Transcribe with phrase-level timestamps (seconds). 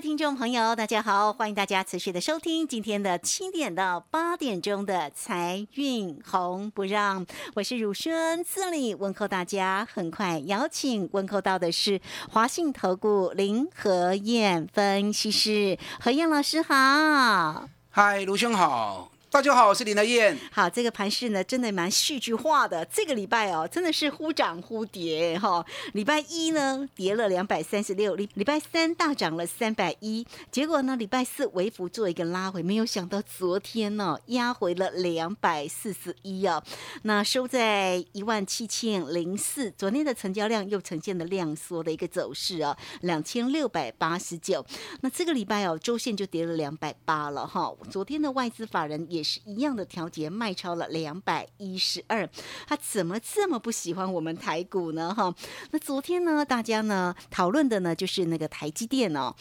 [0.00, 9.86] 听众朋友，大家好，欢迎大家持续的收听今天的七点到八点钟的财运红不让，我是汝轩，这里问候大家。
[9.92, 12.00] 很快邀请问候到的是
[12.30, 17.68] 华信投顾林和燕分析师何燕老师好。
[17.90, 20.36] 嗨，卢兄好，大家好，我是林德燕。
[20.50, 22.84] 好，这个盘势呢，真的蛮戏剧化的。
[22.86, 36.60] 这个礼拜哦，真的是忽涨忽跌哈、礼拜一呢，跌了两百三十六，礼礼拜三大涨了三百一，结果呢，礼拜四微幅做一个拉回，没有想到昨天呢、压回了两百四十一哦，
[37.02, 39.70] 那收在一万七千零四。
[39.78, 44.66] 昨天的成交量又呈现了量缩的一个走势哦，两千六百八十九。
[45.02, 47.72] 那这个礼拜哦，周线就跌了两百八了哈。
[47.88, 52.26] 昨天的外资法人也也是一样的调节，卖超了两百一十二。
[52.66, 55.14] 他怎么这么不喜欢我们台股呢？
[55.14, 55.34] 哈，
[55.72, 59.34] 那昨天呢，大家呢讨论的呢就是那个台积电哦。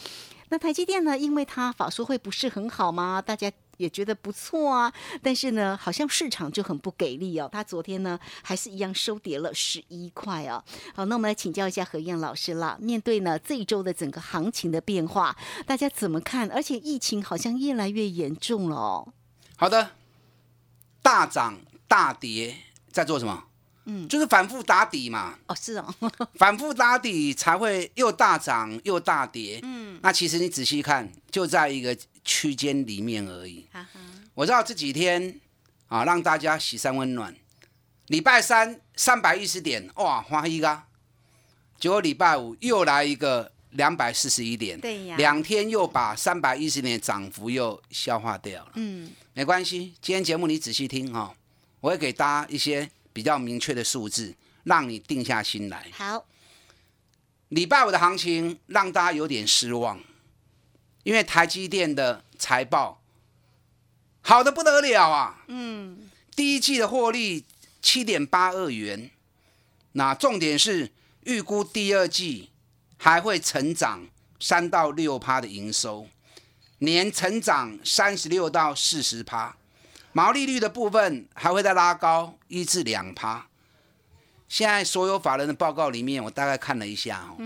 [0.49, 3.21] 那台积电呢，因为它法说会不是很好吗？
[3.21, 4.91] 大家也觉得不错啊，
[5.21, 7.47] 但是呢，好像市场就很不给力哦。
[7.51, 10.61] 它昨天呢，还是一样收跌了十一块哦。
[10.95, 12.75] 好，那我们来请教一下何燕老师啦。
[12.81, 16.49] 面对呢这一周的整个行情的变化，大家怎么看？
[16.49, 19.13] 而且疫情好像越来越严重了哦。
[19.59, 19.91] 好的，
[21.01, 22.55] 大涨大跌
[22.93, 23.43] 在做什么？
[23.83, 25.93] 嗯，就是反复打底嘛，哦，是哦，
[26.39, 29.59] 反复打底才会又大涨又大跌。
[29.63, 33.67] 嗯，那其实你仔细看，就在一个区间里面而已。
[33.73, 33.99] 哈哈，
[34.33, 35.37] 我知道这几天
[35.89, 37.35] 啊，让大家喜三温暖。
[38.07, 40.83] 礼拜三三百一十点，哇，花一个。
[41.77, 48.71] 结果礼拜五又来一个两百四十一点，对呀两天又把三百一十点的涨幅又消化掉了。
[48.75, 51.35] 嗯，没关系，今天节目你仔细听哈、哦，
[51.81, 55.87] 我会给大家一些比较明确的数字，让你定下心来。
[55.93, 56.25] 好，
[57.49, 59.99] 礼拜五的行情让大家有点失望，
[61.03, 63.01] 因为台积电的财报
[64.21, 65.43] 好的不得了啊！
[65.47, 67.45] 嗯，第一季的获利
[67.81, 69.11] 七点八二元，
[69.93, 70.91] 那重点是
[71.23, 72.48] 预估第二季
[73.01, 74.05] 还会成长
[74.41, 76.05] 三到六趴的营收，
[76.79, 79.55] 年成长三十六到四十趴，
[80.11, 83.47] 毛利率的部分还会再拉高一至两趴。
[84.49, 87.37] 现在所有法人的报告里面，我大概看了一下哦，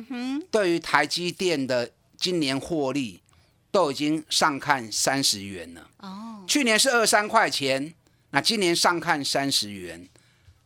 [0.49, 3.21] 对于台积电的今年获利
[3.69, 5.87] 都已经上看三十元了。
[5.97, 7.93] 哦，去年是二三块钱，
[8.31, 10.09] 那今年上看三十元，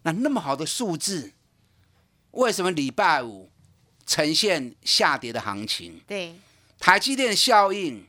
[0.04, 1.34] 那那么好的数字，
[2.32, 3.50] 为什么礼拜五
[4.08, 6.02] 呈现下跌的行情？
[6.08, 6.34] 对，
[6.80, 8.04] 台积电效应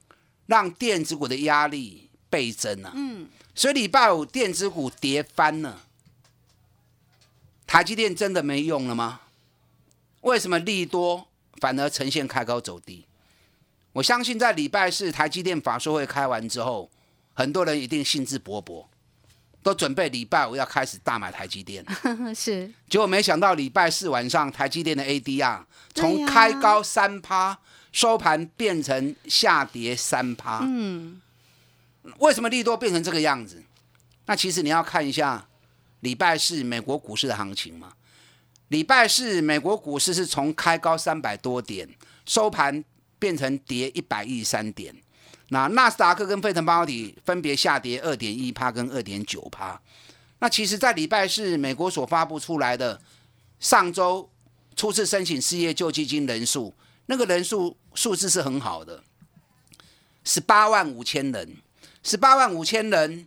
[0.46, 5.82] 让电子股的压力倍增了、嗯，所以礼拜五电子股跌翻了。
[7.66, 9.20] 台积电真的没用了吗？
[10.22, 11.28] 为什么利多
[11.60, 13.04] 反而呈现开高走低？
[13.92, 16.90] 我相信在礼拜四台积电法说会开完之后，
[17.34, 18.86] 很多人一定兴致勃勃，
[19.68, 21.84] 都准备礼拜五要开始大买台积电。
[22.34, 25.60] 是，结果没想到礼拜四晚上台积电的 ADR
[25.94, 27.58] 从开高三趴，
[27.92, 30.60] 收盘变成下跌三趴。
[30.62, 31.20] 嗯，
[32.16, 33.62] 为什么利多变成这个样子？
[34.24, 35.46] 那其实你要看一下
[36.00, 37.92] 礼拜四美国股市的行情嘛。
[38.68, 41.86] 礼拜四美国股市是从开高三百多点，
[42.24, 42.82] 收盘
[43.18, 44.94] 变成跌一百一十三点。
[45.48, 49.80] 那纳斯达克跟费城半导体分别下跌二点一趴跟二点九趴。
[50.40, 53.00] 那其实，在礼拜四美国所发布出来的
[53.58, 54.30] 上周
[54.76, 56.74] 初次申请失业救济金人数，
[57.06, 59.02] 那个人数数字是很好的，
[60.22, 61.56] 十八万五千人，
[62.04, 63.26] 十八万五千人，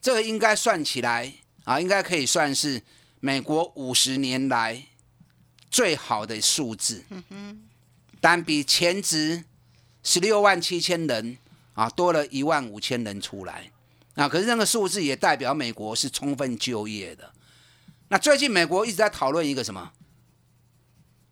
[0.00, 1.32] 这个应该算起来
[1.64, 2.82] 啊，应该可以算是
[3.18, 4.84] 美国五十年来
[5.70, 7.02] 最好的数字。
[8.20, 9.44] 但比前值
[10.04, 11.36] 十六万七千人
[11.74, 13.70] 啊多了一万五千人出来。
[14.14, 17.30] 啊，可是那个数字也代表美国是充分就业的。
[18.08, 19.92] 那最近美国一直在讨论一个什么？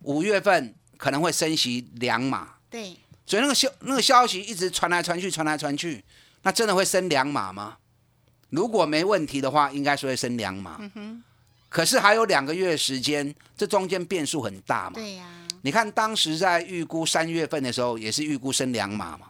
[0.01, 6.05] 五月份可能会升息两码，对，所以那个消那个消息一直传来传去，传来传去，
[6.43, 7.77] 那真的会升两码吗？
[8.51, 10.81] 如果没问题的话，应该是会升两码。
[11.69, 14.95] 可是还有两个月时间，这中间变数很大嘛。
[14.95, 15.25] 对呀，
[15.63, 19.29] 你看当时在预估三月份的时候，也是预估升两码嘛。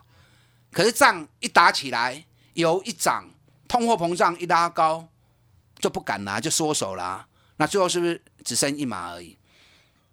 [0.73, 2.25] 可是仗一打起来，
[2.55, 3.29] 油一涨，
[3.69, 5.07] 通货膨胀一拉高，
[5.79, 7.27] 就不敢拿，就缩手啦、
[7.59, 9.37] 那最后是不是只剩一码而已？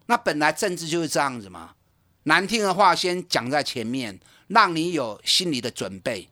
[0.08, 1.76] 那本来政治就是这样子嘛，
[2.24, 6.28] 难听的话先讲在前面，让你有心理的准备。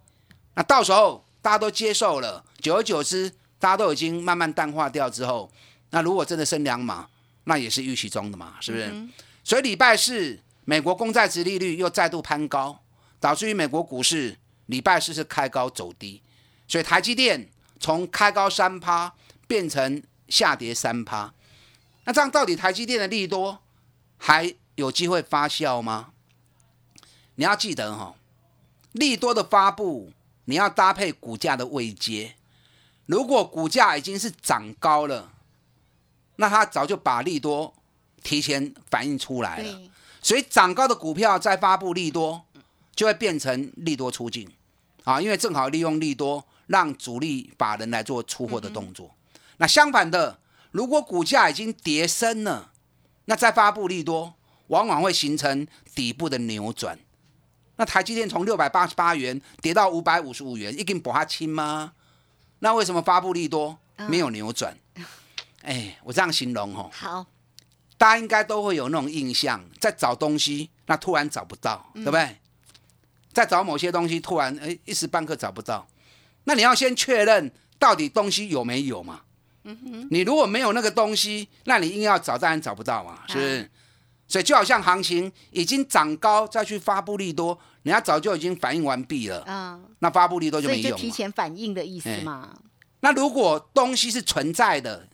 [0.56, 3.30] 那到时候大家都接受了，久而久之，
[3.60, 5.50] 大家都已经慢慢淡化掉之后，
[5.92, 7.08] 那如果真的升两码，
[7.46, 9.08] 那也是预期中的嘛，是不是？
[9.44, 12.78] 所以礼拜四，美国公债值利率又再度攀高，
[13.19, 14.38] 导致于美国股市
[14.68, 16.22] 礼拜四是开高走低，
[16.68, 17.50] 所以台积电
[17.80, 19.14] 从开高三趴
[19.48, 21.34] 变成下跌三趴。
[22.04, 23.60] 那这样到底台积电的利多
[24.18, 26.12] 还有机会发酵吗？
[27.36, 28.16] 你要记得哈、哦，
[28.94, 30.12] 利多的发布
[30.46, 32.36] 你要搭配股价的位阶。
[33.06, 35.31] 如果股价已经是涨高了，
[36.38, 37.74] 那它早就把利多
[38.22, 39.81] 提前反映出来了。
[40.22, 42.44] 所以涨高的股票再发布利多，
[42.98, 44.50] 就会变成利多出尽
[45.06, 49.16] 啊，因为正好利用利多让主力把人来做出货的动作。
[49.58, 50.40] 那相反的，
[50.72, 52.72] 如果股价已经跌深了，
[53.26, 54.34] 那再发布利多，
[54.68, 55.66] 往往会形成
[55.96, 57.00] 底部的扭转。
[57.76, 61.94] 那台积电从六百八十八元跌到五百五十五元，一定博它轻吗？
[62.60, 63.78] 那为什么发布利多
[64.10, 64.76] 没有扭转？
[65.62, 67.26] 哎，我这样形容哦，好，
[67.98, 72.38] 大家应该都会有那种印象，在找东西，那突然找不到，对不对？
[73.38, 75.88] 在找某些东西，突然哎一时半刻找不到，
[76.45, 79.22] 那你要先确认到底东西有没有嘛？
[80.10, 83.72] 你如果没有那个东西，那你硬要找，当然找不到嘛，是不是？
[84.28, 91.10] 所以就好像行情已经涨高，再去发布利多，人家早就已经反应完毕了，嗯，那发布利多就没用嘛。
[91.12, 92.57] 前反应的意思哎嘛。
[93.01, 95.07] 那如果东西是存在的，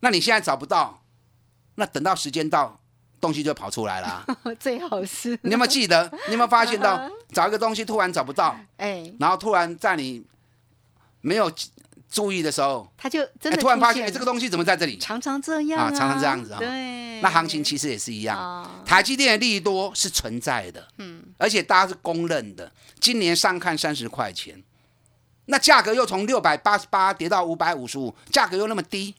[0.00, 1.02] 那你现在找不到，
[1.76, 2.79] 那等到时间到，
[3.20, 4.26] 东西就跑出来了啊。
[4.58, 6.10] 最好是，你有没有记得？
[6.26, 10.24] 你有没有发现到 找一个东西突然找不到，哎，然后突然在你
[11.20, 11.52] 没有
[12.10, 14.98] 注意的时候，他就真哎，的突然发现哎这个东西怎么在这里？
[14.98, 15.90] 常常这样啊。
[15.90, 16.58] 常常这样子啊。
[16.58, 24.62] 对，那行情其实也是一样，啊，台积电的利多是存在的，嗯，而且大家是公认的，今年上看三十块钱，
[25.46, 29.14] 那价格又从六百八十八跌到五百五十五，价格又那么低，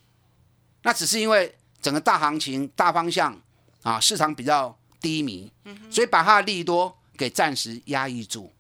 [0.84, 3.40] 那只是因为整个大行情大方向
[3.84, 5.52] 啊市场比较低迷，
[5.90, 8.52] 所以把它的利多给暂时压抑住，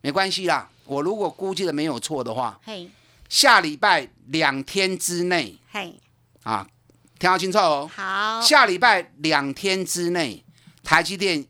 [0.00, 0.68] 没关系啦。
[0.84, 2.88] 我如果估计的没有错的话，嘿，
[3.28, 5.98] 下礼拜两天之内嘿，
[6.42, 6.66] 啊，
[7.18, 7.90] 听好清楚哦。
[7.94, 10.44] 好，下礼拜两天之内，
[10.84, 11.44] 台积电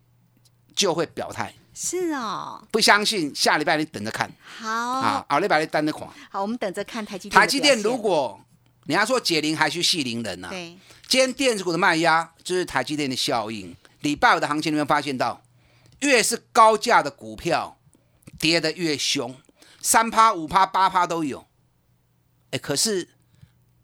[0.75, 1.55] 就会表态。
[1.75, 5.27] 是哦，不相信，下礼拜你等着看好，啊！
[5.29, 6.09] 后礼拜你等着看。
[6.31, 8.41] 好，我们等着看台积电的台积电如果
[8.87, 10.77] 你要说解铃还需系铃人呐、啊，对，
[11.09, 13.75] 今天电子股的卖压就是台积电的效应。
[14.01, 15.43] 礼拜五的行情，你有没有发现到，
[16.01, 17.77] 越是高价的股票
[18.39, 19.35] 跌得越凶，
[19.81, 21.47] 三趴、五趴、八趴都有。
[22.53, 23.09] 哎，可是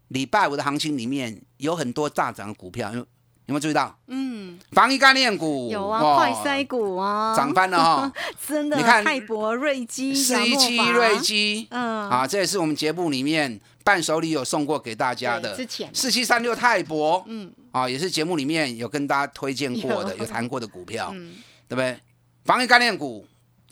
[0.07, 3.05] 礼拜五的行情里面有很多大涨的股票，有有
[3.47, 3.99] 没有注意到？
[4.07, 8.13] 嗯，防疫概念股有啊，哇快筛股啊，涨翻了哈、
[8.47, 15.55] 真的，你看泰博、瑞基、四一七瑞，基，嗯，啊，这也是我们节目里面伴手礼有送过给大家的。
[15.55, 21.35] 之前四七三六泰博，嗯啊，也是节目里面有跟大家推荐过的，有有谈过的股票，嗯
[21.67, 21.99] 对不对？
[22.45, 23.27] 防疫概念股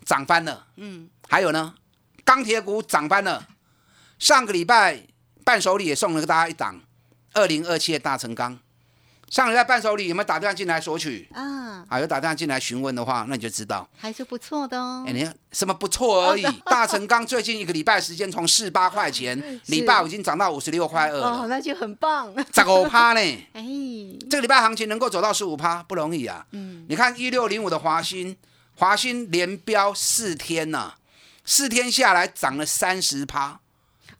[0.06, 1.76] 涨翻了，嗯，还有呢，
[2.24, 3.48] 钢铁股涨翻了。
[4.20, 5.04] 上个礼拜
[5.44, 6.80] 伴手礼也送了大家一档
[7.34, 8.60] 二零二七的大成钢。
[9.32, 11.26] 上个礼拜伴手礼有没有打电话进来索取？
[11.34, 16.46] 啊，啊，有打电话进来询问的话，那你就知道，还是不错的哦哎、，你看什么不错而已。
[16.66, 23.22] 大成钢最近一个礼拜时间从四八块钱， 礼拜五已经涨到五十六块二哦，那就很棒，十五趴呢。
[23.54, 23.64] 哎，
[24.30, 26.46] 这个礼拜行情能够走到十五趴不容易啊。
[26.52, 28.36] 嗯，你看一六零五的华兴，
[28.76, 30.96] 华兴连标四天呐、
[31.46, 33.62] 四天下来涨了三十趴。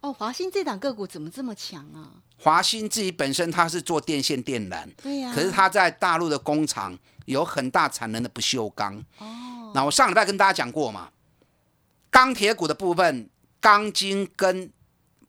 [0.00, 2.21] 哦，华兴这档个股怎么这么强啊？
[2.42, 8.96] 华兴自己本身它是做电线电缆，对呀，可是它在大陆的工厂有很大产能的不锈钢。
[9.18, 11.10] 哦，那我上礼拜跟大家讲过嘛，
[12.10, 13.30] 钢铁股的部分，
[13.60, 14.68] 钢筋跟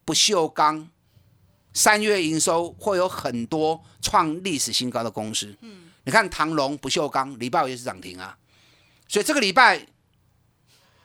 [0.04, 0.90] 不锈钢，
[1.72, 5.56] 三月营收会有很多创历史新高的公司。
[5.62, 8.36] 嗯，你看唐龙不锈钢礼拜五也是涨停啊，
[9.08, 9.86] 所以这个礼拜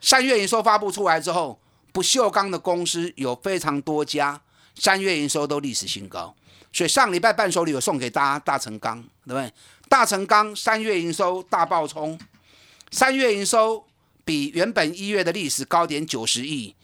[0.00, 1.60] 三月营收发布出来之后，
[1.92, 4.40] 不锈钢的公司有非常多家
[4.78, 6.34] 三月营收都历史新高。
[6.72, 9.52] 所以上礼拜伴手礼有送给大家大成钢，对不对？
[9.88, 12.18] 大成钢三月营收大爆冲，
[12.90, 13.84] 三月营收
[14.24, 16.74] 比原本一月的历史高点九十亿，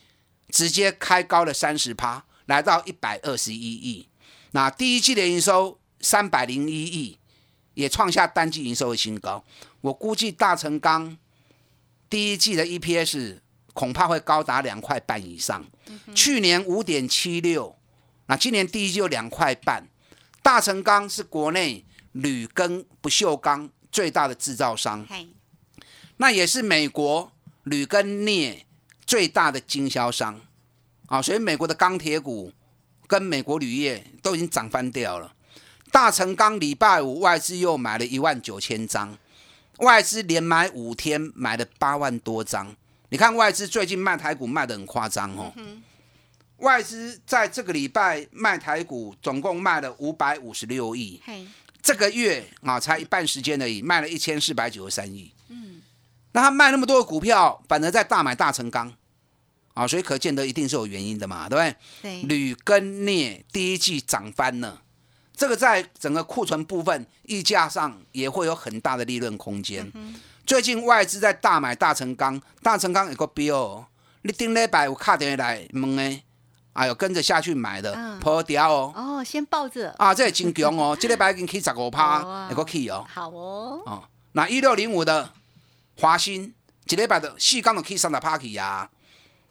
[0.48, 4.08] 直接开高了三十趴，来到一百二十一亿。
[4.52, 7.18] 那第一季的营收三百零一亿，
[7.74, 9.44] 也创下单季营收的新高。
[9.82, 11.16] 我估计大成钢
[12.08, 13.40] 第一季的 EPS
[13.74, 15.62] 恐怕会高达两块半以上，
[16.14, 17.76] 去年五点七六，
[18.26, 19.88] 那今年第一季有两块半。
[20.42, 25.06] 大成钢是国内铝跟不锈钢最大的制造商，
[26.18, 28.66] 那也是美国铝跟镍
[29.06, 30.38] 最大的经销商
[31.06, 32.52] 啊，所以美国的钢铁股
[33.06, 35.32] 跟美国铝业都已经涨翻掉了。
[35.90, 39.16] 大成钢礼拜五外资又买了一万九千张，
[39.78, 42.76] 外资连买五天买了八万多张。
[43.08, 45.54] 你看外资最近卖台股卖的很夸张哦，
[46.58, 51.46] 外资在这个礼拜卖台股总共卖了五百五十六亿，嘿，
[51.82, 55.32] 这个月啊才一半时间而已，卖了一千四百九十三亿。
[55.48, 55.82] 嗯，
[56.32, 58.94] 那他卖那么多的股票，反而在大买大成钢。
[59.74, 61.76] 啊，所以可见得一定是有原因的嘛，对不对？
[62.00, 64.82] 对，铝跟镍第一季涨翻了，
[65.34, 69.92] 这个在整个库存部分溢价上也会有很大的利润空间。
[70.46, 73.86] 最近外资在大买大成钢，大成钢有个标哦，
[74.22, 76.22] 你顶礼拜有卡电话来问的，
[76.74, 78.92] 哎呦跟着下去买的嗯破掉哦。
[78.94, 80.94] 哦，先抱着，啊，这也真强哦！
[81.00, 83.04] 这礼拜已经起十五哦趴，啊会个起哦。
[83.08, 85.30] 好哦，哦，那一六零五的
[85.98, 86.52] 华兴，
[86.88, 88.88] 一礼拜的细钢的起三十趴起呀。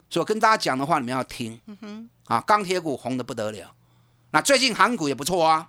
[0.08, 2.08] 所以跟大家讲的话，你们要听哼。
[2.26, 3.74] 啊，钢铁股红的不得了。
[4.30, 5.68] 那最近航股也不错啊，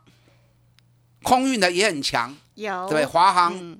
[1.23, 3.77] 空运的也很强，有，对，华航嗯，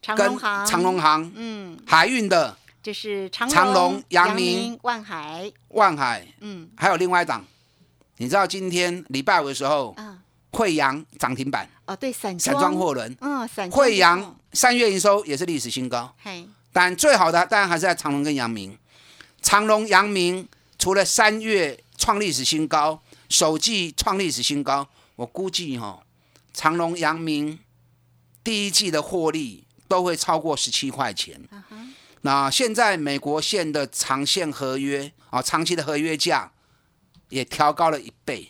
[0.00, 7.44] 长跟隆行，长隆航，嗯，海运的这是长长隆阳阳明万海，万海，嗯还有另外一档。
[8.16, 10.18] 你知道今天礼拜五的时候，嗯，
[10.50, 16.12] 惠阳涨停板，哦，对，散散装货轮，嗯，散装惠阳，三月营收也是历史新高。
[16.22, 18.76] 嘿，但最好的当然还是在长隆跟阳明。
[19.40, 20.48] 长隆、阳明
[20.78, 24.86] 除了三月创历史新高，首季创历史新高，
[25.16, 26.00] 我估计哈、
[26.52, 27.58] 长隆、阳明
[28.44, 31.40] 第一季的获利都会超过十七块钱。
[32.22, 36.50] 那现在美国线的长线合约啊，长期的合约价
[37.28, 38.48] 也调高了一倍。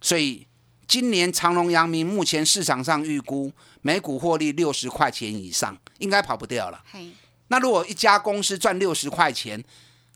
[0.00, 0.46] 所以
[0.86, 6.82] 今年长隆、阳明目前市场上预估每股获利六十块钱以上，应该跑不掉了。
[6.90, 7.10] 嘿，
[7.48, 9.62] 那如果一家公司赚六十块钱，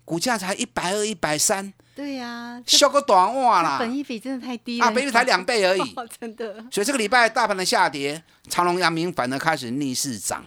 [0.05, 3.79] 股价才一百二、一百三，对呀，这修个短袜这啦！
[3.81, 5.81] 本益比真的太低了，啊，本益才两倍而已。
[5.97, 10.45] 哦， 真的，所以这个礼拜大盘的下跌，长隆、阳明反而开始逆势涨。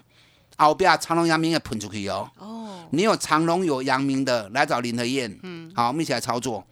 [0.68, 2.30] 后边长隆、阳明也喷出去哦。
[2.38, 5.40] 哦，你有长隆、有阳明的，来找林和燕。
[5.44, 6.66] 嗯，好，我们一起来操作，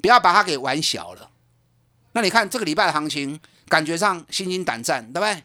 [0.00, 1.30] 不要把它给玩小了。
[2.12, 5.42] 那你看这个礼拜的行情，感觉上心惊胆战，对不对？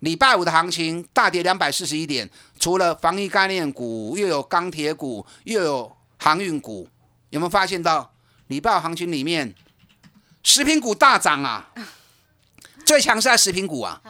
[0.00, 2.30] 礼拜五的行情大跌两百四十一点，
[2.60, 6.88] 除了防疫概念股，又有钢铁股，又有航运股，
[7.30, 8.12] 有没有发现到
[8.46, 9.52] 礼拜五行情里面，
[10.44, 11.70] 食品股大涨啊？
[12.86, 14.00] 最强是在食品股啊，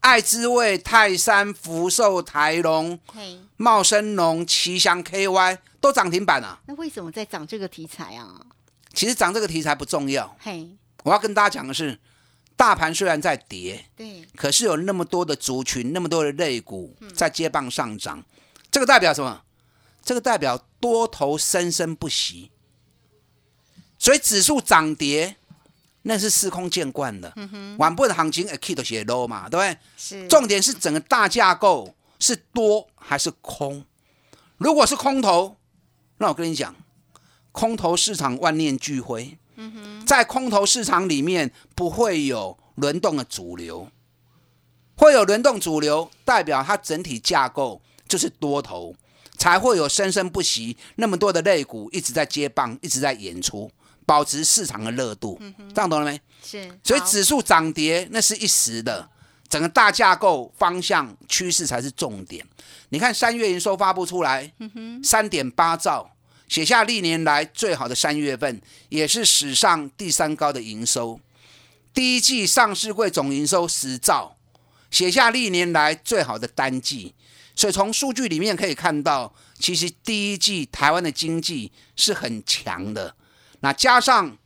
[0.00, 2.98] 爱滋味、泰山、福寿、台龙、
[3.56, 6.60] 茂生龙、奇祥 KY 都涨停板啊。
[6.66, 8.40] 那为什么在涨这个题材啊？
[8.94, 10.68] 其实涨这个题材不重要，嘿，
[11.04, 11.98] 我要跟大家讲的是，
[12.56, 18.24] 大盘虽然在跌，对，可是有那么多的族群，那么多的类股在接棒上涨，
[18.70, 19.42] 这个代表什么？
[20.02, 22.52] 这个代表多头生生不息，
[23.98, 25.36] 所以指数涨跌
[26.06, 27.32] 那是司空见惯的。
[27.78, 29.78] 晚部的行情 A K 都写 low 嘛，对不对？
[29.96, 33.84] 是重点是整个大架构是多还是空？
[34.56, 35.56] 如果是空头，
[36.18, 36.74] 那我跟你讲，
[37.52, 39.36] 空头市场万念俱灰。
[40.06, 43.88] 在空头市场里面不会有轮动的主流，
[44.96, 48.94] 会有轮动主流，代表它整体架构就是多头，
[49.36, 53.70] 才会有生生不息那么多的肋骨一直在接棒，一直在演出，
[54.06, 55.38] 保持市场的热度。
[55.74, 56.18] 这样懂了没？
[56.42, 59.06] 是，所以指数涨跌那是一时的，
[59.48, 62.46] 整个大架构方向趋势才是重点。
[62.90, 64.52] 你看三月营收发布出来，
[65.02, 66.08] 三点八兆，
[66.48, 71.20] 写下历年来最好的三月份，也是史上第三高的营收。
[71.92, 74.36] 第一季上市柜总营收十兆，
[74.90, 77.14] 写下历年来最好的单季。
[77.56, 83.14] 所以从数据里面可以看到，其实第一季台湾的经济是很强的。
[83.66, 84.38] 那加上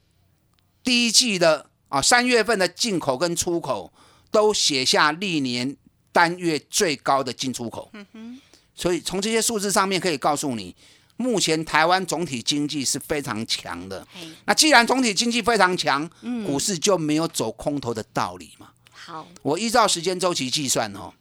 [0.82, 3.92] 第一季的啊三月份的进口跟出口
[4.30, 5.76] 都写下历年
[6.10, 7.92] 单月最高的进出口。
[8.74, 10.74] 所以从这些数字上面可以告诉你，
[11.18, 14.06] 目前台湾总体经济是非常强的。
[14.46, 16.08] 那既然总体经济非常强，
[16.46, 18.70] 股市就没有走空头的道理嘛。
[18.90, 21.12] 好，我依照时间周期计算哦，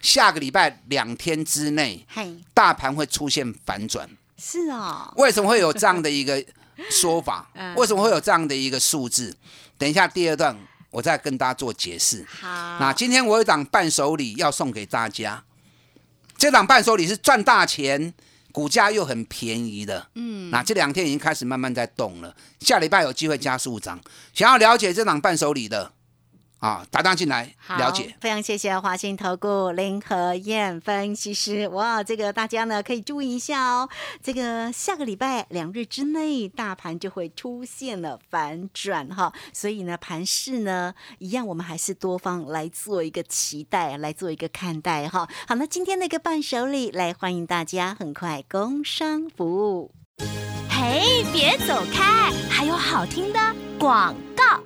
[0.00, 4.08] 下个礼拜两天之内，嘿，大盘会出现反转。
[4.42, 6.42] 是啊，为什么会有这样的一个
[6.90, 7.74] 说法 嗯？
[7.74, 9.36] 为什么会有这样的一个数字？
[9.76, 10.56] 等一下第二段
[10.90, 12.24] 我再跟大家做解释。
[12.40, 12.48] 好，
[12.80, 15.44] 那今天我有一档伴手礼要送给大家，
[16.38, 18.14] 这档伴手礼是赚大钱，
[18.50, 20.08] 股价又很便宜的。
[20.14, 24.00] 嗯，那这两天已经开始慢慢在动了，下礼拜有机会加速涨。
[24.32, 25.92] 想要了解这档伴手礼的
[26.60, 28.14] 啊，打电话进来了解。
[28.20, 31.66] 非常谢谢华信投顾林和燕分析师。
[31.68, 33.88] 哇，这个大家呢可以注意一下哦。
[34.22, 39.32] 这个下个礼拜两日之内，大盘就会出现了反转哈。
[39.54, 45.26] 所以呢，盘势呢一样，我们还是多方来做一个期待，来做一个看待哈。
[45.48, 49.92] 好，那今天的一个伴手礼，来欢迎大家，很快工商服务。
[50.68, 53.38] 嘿，别走开，还有好听的
[53.78, 54.60] 广告。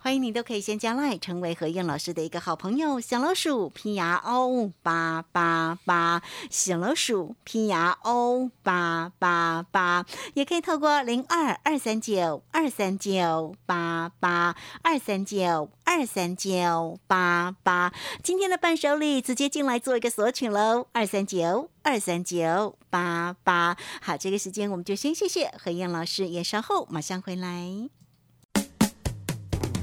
[0.00, 3.00] 欢迎你都可以先加赖，成为何燕老师的一个好朋友。
[3.00, 17.92] 小老鼠拼牙 O 八八八，小老鼠拼牙 O 八八八，也可以透过零二二三九二三九八八二三九二三九八八。
[18.22, 23.76] 今天的伴手礼直接进来做一个索取喽，二三九二三九八八。
[24.00, 27.90] 好，这个时间我们就先谢谢何燕老师，也稍后马上回来。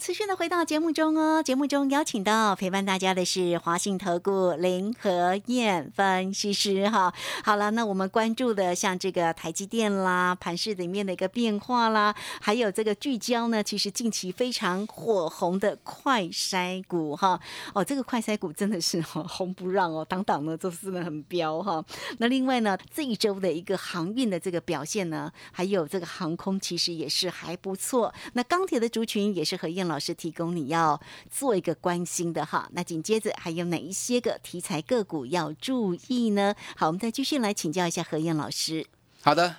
[0.00, 1.42] 持续的回到节目中哦。
[1.42, 7.12] 节目中邀请到陪伴大家的是华信投顾林和燕分析师哈。
[7.44, 17.38] 好了，那我们关注的像这个台积电啦，盘市里面的一个变化啦，还有这个聚焦呢，其实近期非常火红的快筛股哈。
[17.72, 21.84] 哦，这个快筛股真的是红不让哦，当当呢都是呢很彪哈。
[22.18, 28.12] 那另外呢，这一周的一个航运的这个表现呢，还有这个航空其实也是还不错。
[28.32, 32.68] 那钢铁的族群也是和燕老师提供你要做一个关心的哈。
[32.72, 36.54] 那紧接着还有哪一些个题材个股要注意呢？
[36.76, 38.86] 好，我们再继续来请教一下何燕老师。
[39.22, 39.56] 好的，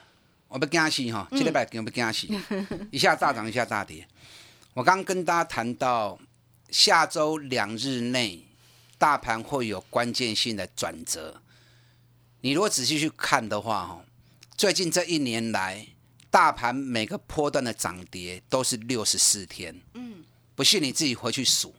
[0.48, 2.40] 我不惊喜哈，这礼拜我不惊喜，
[2.92, 4.08] 一下大涨，一下大跌。
[4.74, 6.20] 我刚跟大家谈到，
[6.70, 8.46] 下周两日内
[8.98, 11.42] 大盘会有关键性的转折。
[12.42, 14.06] 你如果仔细去看的话，哈，
[14.58, 15.88] 最近这一年来，
[16.30, 19.74] 大盘每个波段的涨跌都是六十四天。
[19.94, 20.05] 嗯，
[20.56, 21.76] 不信你自己回去数，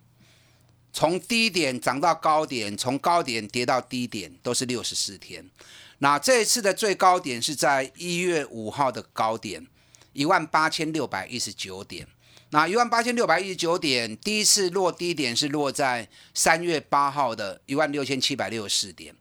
[0.93, 5.51] 从低点涨到高点，从高点跌到低点，都是六十四天。
[5.99, 9.67] 那这一次的最高点是在一月五号的高点，
[10.13, 12.07] 一万八千六百一十九点。
[12.51, 19.15] 那一万八千六百一十九点，第一次落低点是落在三月八号的一万六千七百六十四点。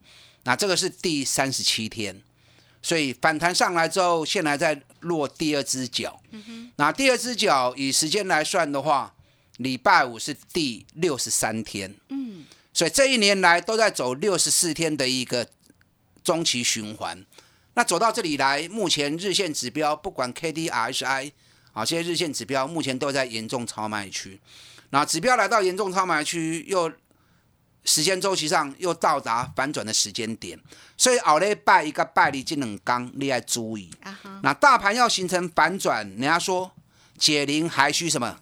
[0.43, 2.21] 那这个是第三十七天，
[2.83, 6.21] 所以反弹上来之后，现在在落第二只脚。
[6.75, 9.14] 那第二只脚以时间来算的话，
[9.57, 11.93] 礼拜五是第六十三天。
[12.09, 15.47] 嗯，所以这一年来都在走六十四天的一个
[16.23, 17.25] 中期循环。
[17.73, 21.31] 那走到这里来，目前日线指标不管 K D R S I
[21.73, 24.39] 啊，这些日线指标目前都在严重超卖区。
[24.91, 26.91] 那指标来到严重超卖区，又
[27.83, 30.57] 时间周期上又到达反转的时间点，
[30.95, 33.91] 所以后礼拜一个拜里这两刚你要注意。
[34.41, 36.71] 那大盘要形成反转，人家说
[37.17, 38.39] 解铃还需什么？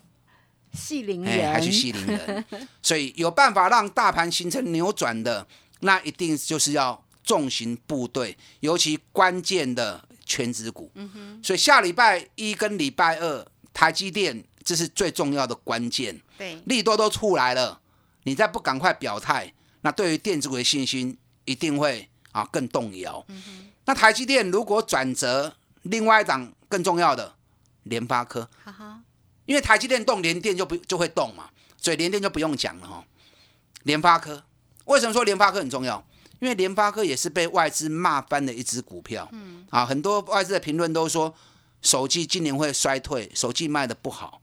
[0.74, 2.46] 细灵哎，人，还是系铃人。
[2.82, 5.48] 所以有办法让大盘形成扭转的，
[5.82, 10.92] 那一定就是要重型部队，尤其关键的全指股。
[11.44, 16.20] 所以下礼拜一跟礼拜二，台积电这是最重要的关键。
[16.38, 17.80] 对，利多都出来了，
[18.24, 23.26] 你再不赶快表态，那对于电子股的信心一定会啊更动摇。
[23.86, 27.36] 那台积电如果转折，另外一档更重要的
[27.84, 29.02] 联发科，哈哈，
[29.46, 33.04] 因为台积电动，联电就不就会动嘛，所以联电就不用讲了哈。
[33.84, 34.44] 联发科
[34.86, 36.06] 为什么说联发科很重要？
[36.40, 39.28] 因为联发科也是被外资骂翻的一只股票。
[39.32, 41.34] 嗯，啊，很多外资的评论都说
[41.82, 44.42] 手机今年会衰退，手机卖的不好，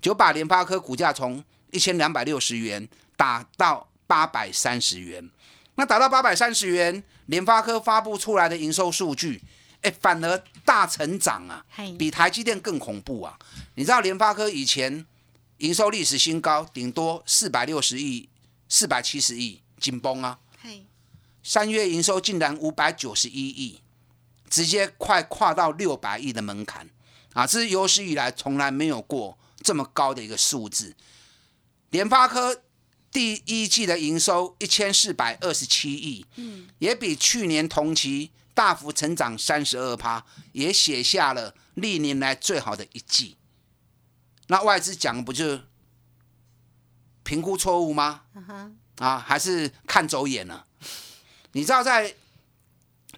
[0.00, 5.30] 就把联发科股价从一千两百六十元打到八百三十元。
[5.74, 9.40] 那打到八百三十元，联发科发布出来的营收数据，
[9.82, 11.64] 哎，反而大成长啊！
[11.96, 13.38] 比台积电更恐怖啊！
[13.78, 15.06] 你知道联发科以前
[15.58, 18.28] 营收历史新高，顶多四百六十亿、
[18.68, 20.40] 四百七十亿，紧绷啊！
[20.60, 20.80] 嗨，
[21.44, 23.80] 三月营收竟然五百九十一亿，
[24.50, 26.90] 直接快跨到六百亿的门槛
[27.34, 27.46] 啊！
[27.46, 30.96] 这是有史以来从来没有过这么高的一个数字。
[31.90, 32.60] 联发科
[33.12, 43.36] 第一季的营收一千四百二十七亿，嗯，也比去年同期大幅成长三十二趴，也写下了历年来最好的一季。
[44.48, 45.60] 那外资讲不就
[47.22, 48.22] 评估错误吗？
[48.96, 50.66] 啊，还是看走眼了？
[51.52, 52.14] 你知道在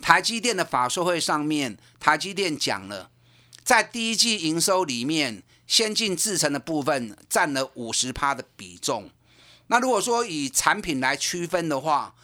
[0.01, 3.11] 台积电的法说会上面，台积电讲了，
[3.65, 9.11] 在第一季营收里面，先进制程的部分占了五十趴的比重。
[9.69, 12.15] 那如果说以产品来区分的话，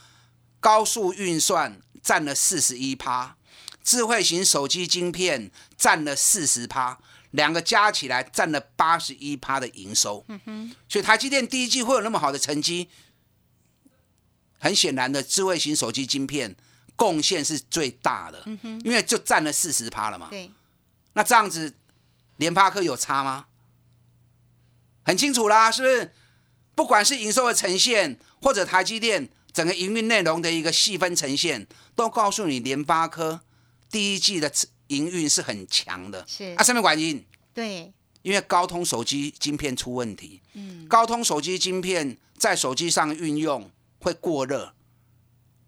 [0.59, 3.37] 高速运算占了四十一趴，
[3.85, 6.99] 智慧型手机晶片占了四十趴。
[7.33, 12.89] 两个加起来占了八十一趴的营收，嗯哼所以台积电第一季会有那么好的成绩，
[14.59, 16.57] 很显然的，智慧型手机晶片
[16.95, 20.29] 贡献是最大的，嗯哼因为就占了四十趴了嘛。
[20.31, 20.51] 对，
[21.13, 21.75] 那这样子，
[22.37, 23.47] 联发科有差吗？
[25.05, 26.13] 很清楚啦，是不是？
[26.75, 33.43] 不管是营收的呈现，或者台积电整个营运内容的一个细分呈现，都告诉你联发科
[33.91, 34.53] 第一季的。
[34.89, 36.55] 营运是很强的，是。
[36.57, 37.25] 啊，上面管因？
[37.53, 43.71] 对，因为高通手机晶片出问题，嗯，高通手机晶片在手机上运用
[44.01, 44.75] 会过热，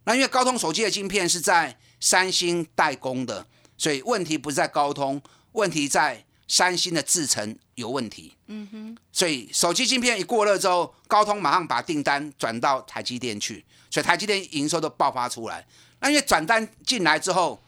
[0.04, 5.20] 那因为高通手机的晶片是在三星代工的，所以问题不是在高通，
[5.52, 15.66] 问题在三星的制程有问题，嗯哼，所以手机晶片一过热之后，高通马上把订单转到台积电去，所以台积电营收都爆发出来，
[16.00, 17.58] 那因为转单进来之后。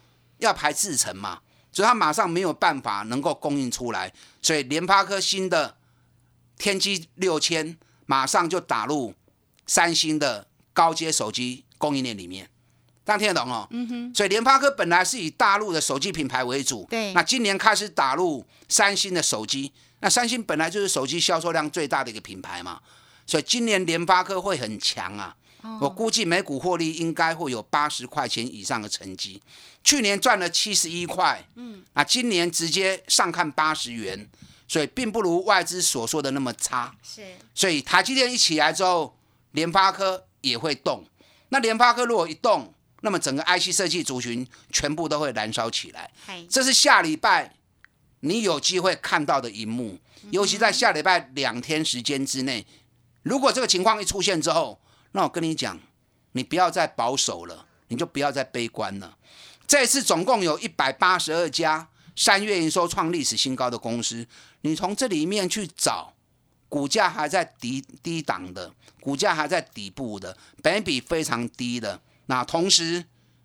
[0.40, 5.76] 要排制程嘛，所以他马上没有办法能够供应出来，所以联发科新的
[6.58, 7.76] 天玑六千
[8.06, 9.14] 马上就打入
[9.66, 12.48] 三星的高阶手机供应链里面，
[13.04, 13.66] 大家听得懂哦？
[13.70, 14.14] 嗯哼。
[14.14, 17.12] 所以联发科本来是以大陆的手机品牌为主，对。
[17.12, 22.80] 那今年开始打入三星的手机，那三星本来就是手机销售量最大的一个品牌嘛，
[23.26, 25.36] 所以今年联发科会很强啊。
[25.78, 29.42] 我估计每股获利应该会有八十块钱以上的成绩。
[29.82, 34.28] 去年赚了七十一块，嗯，啊，今年直接上看八十元，
[34.68, 36.94] 所以并不如外资所说的那么差。
[37.02, 37.22] 是，
[37.54, 39.16] 所以台积电一起来之后，
[39.52, 41.04] 联发科也会动。
[41.48, 46.10] 那联发科如果一动，那么整个 IC 设计族群全部都会燃烧起来。
[46.48, 47.56] 这是下礼拜
[48.20, 49.98] 你有机会看到的一幕，
[50.30, 52.66] 尤其在下礼拜两天时间之内，
[53.22, 54.78] 如果这个情况一出现之后，
[55.12, 55.80] 那我跟你讲，
[56.32, 59.16] 你不要再保守了，你就不要再悲观了。
[59.70, 64.26] 这次总共有一百八十二家三月营收创历史新高的公司，
[64.62, 66.12] 你从这里面去找，
[66.68, 72.00] 股价还在低低档的，股价还在底部的，本比非常低的。
[72.26, 73.04] 那同时，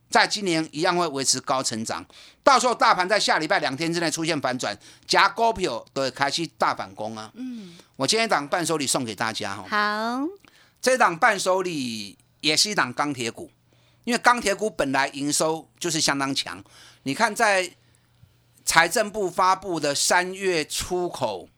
[0.09, 2.03] 在今年一样会维持高成长。
[2.43, 7.31] 到时候大盘在下礼拜两天之内出现反转，夹股票都会开始大反攻啊。
[7.35, 9.67] 嗯，我今天档伴手礼送给大家哈。
[9.69, 10.27] 好。
[10.81, 13.51] 这档伴手礼也是一档钢铁股，
[14.05, 16.63] 因为钢铁股本来营收就是相当强。
[17.03, 17.69] 你看，在
[18.63, 21.49] 财政部发布的三月出口，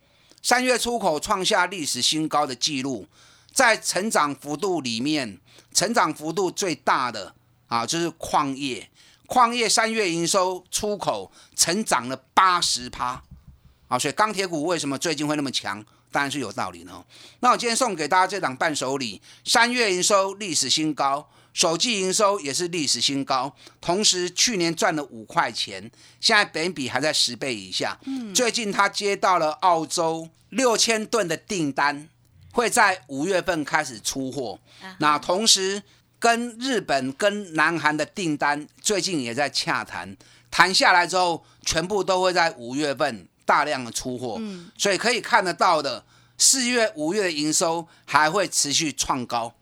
[0.41, 3.07] 三月出口创下历史新高的记录，
[3.53, 5.39] 在成长幅度里面，
[5.73, 7.35] 成长幅度最大的
[7.67, 8.89] 啊，就是矿业。
[9.25, 13.21] 矿业三月营收出口成长了八十趴，
[13.89, 15.85] 啊，所以钢铁股为什么最近会那么强？
[16.09, 17.03] 当然是有道理呢。
[17.41, 25.89] 那我今天送给大家这档伴手礼，三月营收历史新高，首季营收也是历史新高，同时去年赚了五块钱，
[26.21, 27.97] 现在本比还在十倍以下。
[28.05, 32.07] 嗯，最近他接到了澳洲六千吨的订单，
[32.51, 34.59] 会在五月份开始出货。
[34.99, 35.81] 那同时
[36.19, 40.15] 跟日本、跟南韩的订单最近也在洽谈，
[40.51, 43.27] 谈下来之后，全部都会在五月份。
[43.47, 44.41] 大量的出货，
[44.77, 46.03] 所以可以看得到的，
[46.37, 49.53] 四月、五月的营收还会持续创高，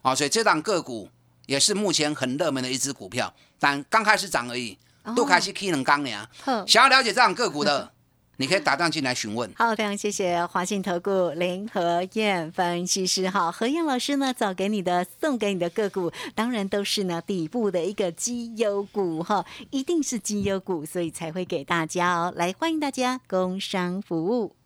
[0.00, 1.10] 啊，所以这档个股
[1.46, 4.78] 也是目前很热门的一只股票，但刚开始涨而已，
[5.16, 6.28] 都开始 K 能刚呀。
[6.66, 7.92] 想要了解这档个股的。
[8.38, 9.52] 你可以打断进来询问。
[9.54, 13.28] 好，非常谢谢华信投顾林和燕分析师。
[13.28, 22.32] 好，何燕老师呢，早给你的、送给你的个股，当然都是呢底部的一个绩优股哈，一定是绩优股，所以才会给大家哦。
[22.34, 24.56] 来，欢迎大家工商服务。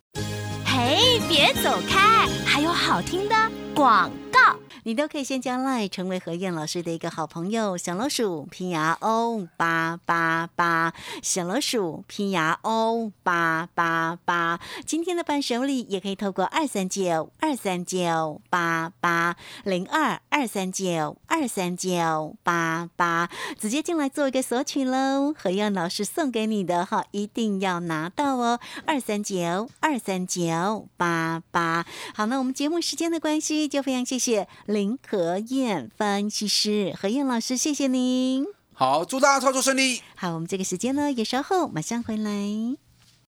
[0.65, 3.35] 嘿，别走开，还有好听的
[3.75, 4.57] 广告。
[4.87, 14.61] 你都可以先加 line 成为何燕老师的一个好朋友，小老鼠拼牙 O 八八八，小老鼠拼牙 O 八八八。
[14.85, 25.33] 今天的伴手礼也可以透过二三九二三九八八零二二三九二三九八八，直接进来做一个索取喽。
[25.37, 31.85] 何燕老师送给你的哈，一定要拿到哦，二三九二三九八八。
[32.15, 38.45] 好，那我们节目时间的关系，就非常谢谢林和燕分析师何燕老师，谢谢您。
[38.73, 40.01] 好，祝大家操作顺利。
[40.15, 42.31] 好，我们这个时间呢也稍后马上回来。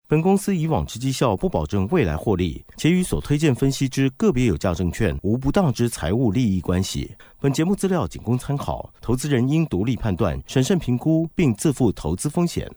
[0.07, 7.13] 本公司以往之绩效不保证未来获利，且与所推荐分析之个别有价证券无不当之财务利益关系。
[7.41, 12.73] 本节目资料仅供参考，投资人应独立判断、审慎评估，并自负投资风险。